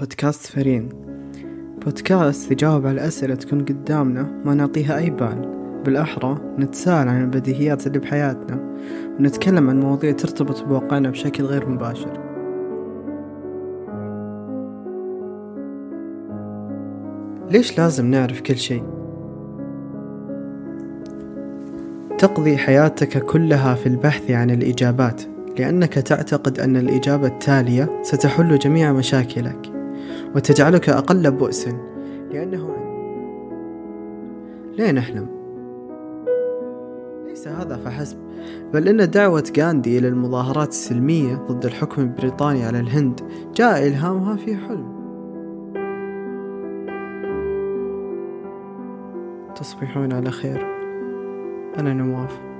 [0.00, 0.88] بودكاست فرين.
[1.84, 7.98] بودكاست يجاوب على الأسئلة تكون قدامنا ما نعطيها أي بال بالأحرى نتساءل عن البديهيات اللي
[7.98, 8.76] بحياتنا
[9.18, 12.12] ونتكلم عن مواضيع ترتبط بواقعنا بشكل غير مباشر.
[17.50, 18.84] ليش لازم نعرف كل شيء؟
[22.18, 25.22] تقضي حياتك كلها في البحث عن الإجابات
[25.58, 29.73] لأنك تعتقد أن الإجابة التالية ستحل جميع مشاكلك.
[30.34, 31.72] وتجعلك أقل بؤسا.
[32.30, 32.76] لأنه
[34.78, 35.26] ليه نحلم؟
[37.26, 38.18] ليس هذا فحسب
[38.72, 43.20] بل إن دعوة غاندي إلى المظاهرات السلمية ضد الحكم البريطاني على الهند
[43.54, 44.94] جاء إلهامها في حلم.
[49.56, 50.66] تصبحون على خير.
[51.78, 52.53] أنا نواف.